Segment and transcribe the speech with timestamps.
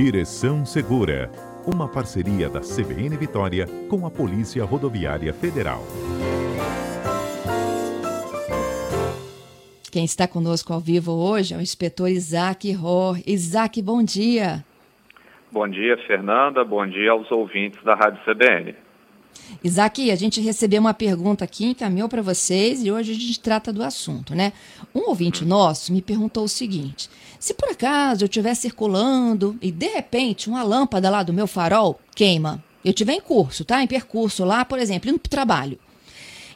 [0.00, 1.28] Direção Segura,
[1.66, 5.82] uma parceria da CBN Vitória com a Polícia Rodoviária Federal.
[9.90, 13.18] Quem está conosco ao vivo hoje é o inspetor Isaac Ror.
[13.26, 14.64] Isaac, bom dia.
[15.50, 16.64] Bom dia, Fernanda.
[16.64, 18.76] Bom dia aos ouvintes da Rádio CBN.
[19.62, 23.72] Isaac, a gente recebeu uma pergunta aqui, encaminhou para vocês e hoje a gente trata
[23.72, 24.52] do assunto, né?
[24.94, 27.08] Um ouvinte nosso me perguntou o seguinte:
[27.38, 32.00] se por acaso eu estiver circulando e de repente uma lâmpada lá do meu farol
[32.14, 33.82] queima, eu estiver em curso, tá?
[33.82, 35.78] Em percurso lá, por exemplo, indo para o trabalho.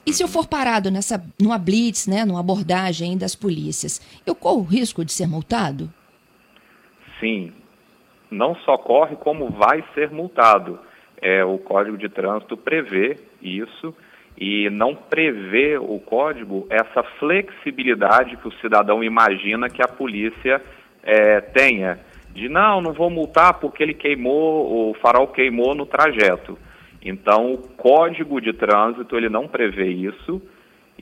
[0.04, 4.60] E se eu for parado nessa, numa blitz, né, numa abordagem das polícias, eu corro
[4.60, 5.92] o risco de ser multado?
[7.20, 7.52] Sim,
[8.30, 10.80] não só corre, como vai ser multado.
[11.22, 13.94] É, o Código de Trânsito prevê isso
[14.36, 20.60] e não prevê o código essa flexibilidade que o cidadão imagina que a polícia
[21.02, 22.00] é, tenha.
[22.34, 26.58] De não, não vou multar porque ele queimou, o farol queimou no trajeto.
[27.04, 30.40] Então, o Código de Trânsito ele não prevê isso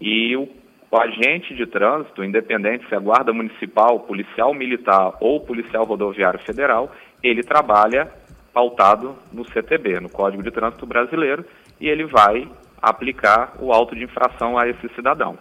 [0.01, 0.49] e o,
[0.91, 6.91] o agente de trânsito, independente se é guarda municipal, policial militar ou policial rodoviário federal,
[7.23, 8.11] ele trabalha
[8.53, 11.45] pautado no CTB, no Código de Trânsito Brasileiro,
[11.81, 12.49] e ele vai
[12.81, 15.39] aplicar o auto de infração a esse cidadão.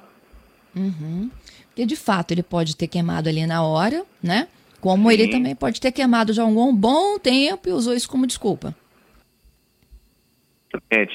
[0.75, 1.29] Uhum.
[1.67, 4.47] Porque de fato ele pode ter queimado ali na hora, né?
[4.81, 5.13] Como Sim.
[5.13, 8.73] ele também pode ter queimado já há um bom tempo e usou isso como desculpa.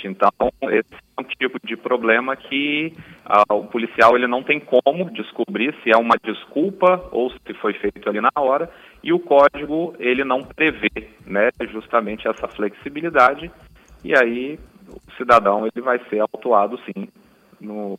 [0.04, 0.30] Então,
[0.62, 2.92] esse é um tipo de problema que
[3.24, 7.72] ah, o policial ele não tem como descobrir se é uma desculpa ou se foi
[7.74, 8.70] feito ali na hora,
[9.04, 13.52] e o código ele não prevê, né, justamente essa flexibilidade,
[14.02, 17.08] e aí o cidadão ele vai ser autuado sim,
[17.60, 17.98] no,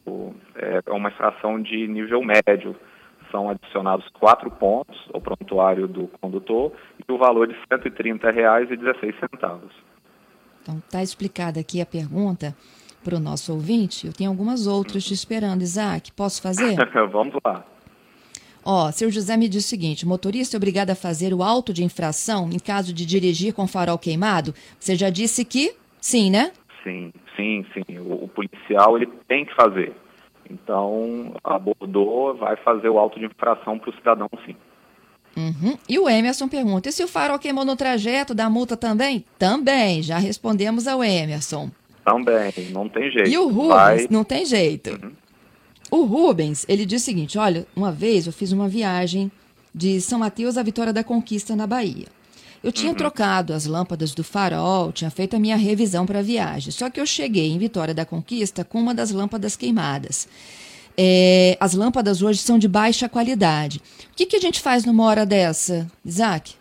[0.56, 2.76] é, é uma infração de nível médio,
[3.32, 9.60] são adicionados quatro pontos ao prontuário do condutor e o valor de R$ 130,16.
[10.62, 12.56] Então, está explicada aqui a pergunta
[13.04, 14.08] para o nosso ouvinte.
[14.08, 16.12] Eu tenho algumas outras te esperando, Isaac.
[16.14, 16.76] Posso fazer?
[17.12, 17.64] Vamos lá.
[18.66, 21.84] Ó, seu José me diz o seguinte: motorista é obrigado a fazer o auto de
[21.84, 24.56] infração em caso de dirigir com farol queimado?
[24.80, 26.52] Você já disse que sim, né?
[26.84, 28.00] Sim, sim, sim.
[28.00, 29.94] O, o policial ele tem que fazer.
[30.50, 34.56] Então, abordou, vai fazer o auto de infração para o cidadão, sim.
[35.38, 35.78] Uhum.
[35.88, 39.24] E o Emerson pergunta: e se o farol queimou no trajeto, dá multa também?
[39.38, 41.70] Também, já respondemos ao Emerson.
[42.04, 43.30] Também, não tem jeito.
[43.30, 44.08] E o Rubens, Vai...
[44.10, 44.92] não tem jeito.
[44.92, 45.12] Uhum.
[45.96, 49.32] O Rubens, ele diz o seguinte: olha, uma vez eu fiz uma viagem
[49.74, 52.08] de São Mateus à Vitória da Conquista, na Bahia.
[52.62, 52.98] Eu tinha uhum.
[52.98, 56.70] trocado as lâmpadas do farol, tinha feito a minha revisão para a viagem.
[56.74, 60.28] Só que eu cheguei em Vitória da Conquista com uma das lâmpadas queimadas.
[60.98, 63.78] É, as lâmpadas hoje são de baixa qualidade.
[64.12, 66.56] O que, que a gente faz numa hora dessa, Isaac?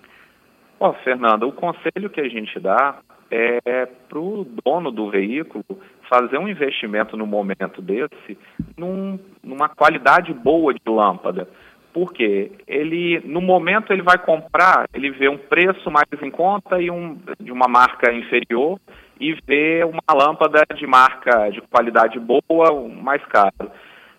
[0.78, 3.00] Ó, oh, Fernanda, o conselho que a gente dá
[3.34, 5.64] é para o dono do veículo
[6.08, 8.38] fazer um investimento no momento desse
[8.76, 11.48] num, numa qualidade boa de lâmpada.
[11.92, 16.90] Porque ele, no momento ele vai comprar, ele vê um preço mais em conta e
[16.90, 18.80] um, de uma marca inferior
[19.20, 23.70] e vê uma lâmpada de marca de qualidade boa, mais caro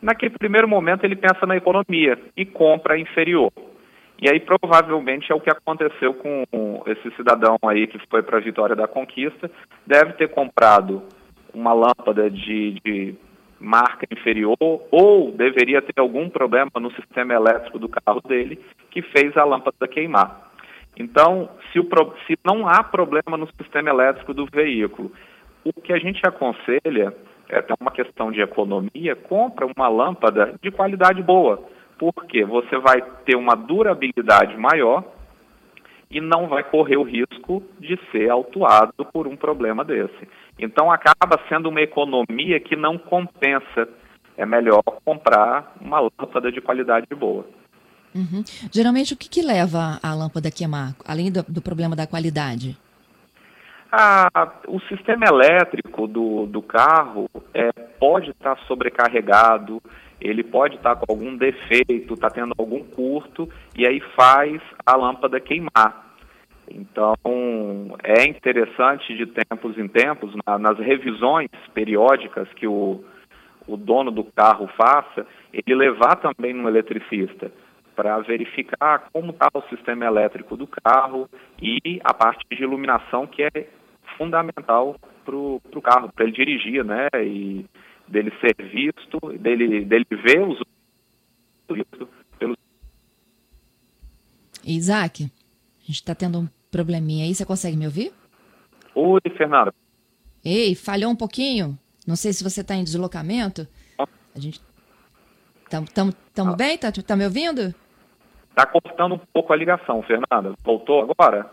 [0.05, 3.51] naquele primeiro momento ele pensa na economia e compra inferior.
[4.21, 6.45] E aí provavelmente é o que aconteceu com
[6.87, 9.51] esse cidadão aí que foi para a Vitória da Conquista,
[9.85, 11.03] deve ter comprado
[11.53, 13.15] uma lâmpada de, de
[13.59, 18.59] marca inferior ou deveria ter algum problema no sistema elétrico do carro dele
[18.89, 20.51] que fez a lâmpada queimar.
[20.97, 21.87] Então, se, o,
[22.25, 25.11] se não há problema no sistema elétrico do veículo,
[25.63, 27.13] o que a gente aconselha
[27.49, 31.63] é até uma questão de economia, compra uma lâmpada de qualidade boa,
[31.97, 35.03] porque você vai ter uma durabilidade maior
[36.09, 40.27] e não vai correr o risco de ser autuado por um problema desse.
[40.57, 43.87] Então acaba sendo uma economia que não compensa.
[44.37, 47.45] É melhor comprar uma lâmpada de qualidade boa.
[48.13, 48.43] Uhum.
[48.71, 52.77] Geralmente o que, que leva a lâmpada a queimar, além do, do problema da qualidade?
[53.91, 54.29] Ah,
[54.67, 59.81] o sistema elétrico do, do carro é, pode estar sobrecarregado,
[60.19, 65.39] ele pode estar com algum defeito, está tendo algum curto, e aí faz a lâmpada
[65.39, 66.05] queimar.
[66.69, 67.15] Então,
[68.03, 73.03] é interessante de tempos em tempos, na, nas revisões periódicas que o,
[73.67, 77.51] o dono do carro faça, ele levar também no eletricista
[77.95, 81.29] para verificar como está o sistema elétrico do carro
[81.61, 83.67] e a parte de iluminação que é
[84.17, 87.07] fundamental para o carro, para ele dirigir, né?
[87.15, 87.65] E
[88.07, 90.59] dele ser visto, dele, dele ver os
[92.37, 92.57] pelos.
[94.63, 97.33] Isaac, a gente está tendo um probleminha aí.
[97.33, 98.11] Você consegue me ouvir?
[98.93, 99.73] Oi, Fernanda.
[100.43, 101.77] Ei, falhou um pouquinho.
[102.07, 103.67] Não sei se você está em deslocamento.
[103.97, 104.61] A gente.
[105.69, 106.55] Tamo, tamo, tamo Ah.
[106.55, 106.77] bem?
[106.77, 107.73] Tá, tá me ouvindo?
[108.53, 110.53] Tá cortando um pouco a ligação, Fernanda.
[110.63, 111.49] Voltou agora?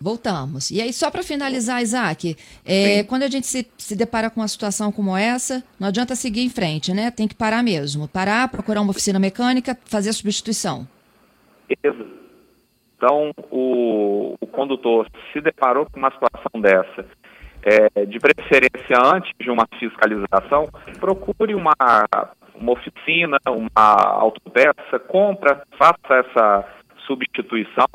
[0.00, 0.70] Voltamos.
[0.70, 4.48] E aí, só para finalizar, Isaac, é, quando a gente se, se depara com uma
[4.48, 7.10] situação como essa, não adianta seguir em frente, né?
[7.10, 8.08] Tem que parar mesmo.
[8.08, 10.88] Parar, procurar uma oficina mecânica, fazer a substituição.
[12.96, 17.06] Então, o, o condutor se deparou com uma situação dessa,
[17.62, 20.66] é, de preferência antes de uma fiscalização,
[20.98, 21.74] procure uma,
[22.54, 26.64] uma oficina, uma autopeça, compra, faça essa
[27.06, 27.86] substituição,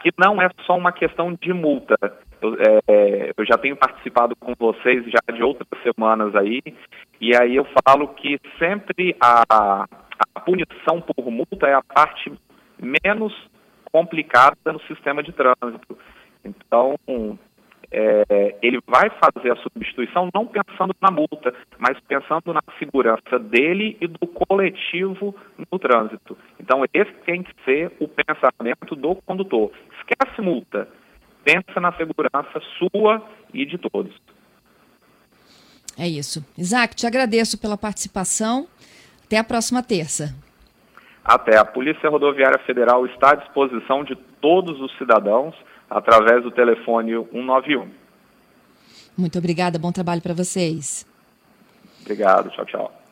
[0.00, 1.96] que não é só uma questão de multa.
[2.40, 2.56] Eu,
[2.86, 6.62] é, eu já tenho participado com vocês já de outras semanas aí,
[7.20, 9.86] e aí eu falo que sempre a,
[10.34, 12.32] a punição por multa é a parte
[12.78, 13.32] menos
[13.92, 15.98] complicada no sistema de trânsito.
[16.44, 16.96] Então,
[17.90, 23.96] é, ele vai fazer a substituição não pensando na multa, mas pensando na segurança dele
[24.00, 25.34] e do coletivo
[25.70, 26.36] no trânsito.
[26.60, 29.72] Então, esse tem que ser o pensamento do condutor.
[29.98, 30.88] Esquece multa,
[31.44, 34.14] pensa na segurança sua e de todos.
[35.98, 36.44] É isso.
[36.56, 38.68] Isaac, te agradeço pela participação.
[39.24, 40.34] Até a próxima terça.
[41.24, 45.54] Até a Polícia Rodoviária Federal está à disposição de todos os cidadãos
[45.88, 47.88] através do telefone 191.
[49.16, 51.06] Muito obrigada, bom trabalho para vocês.
[52.02, 52.97] Obrigado, tchau, tchau.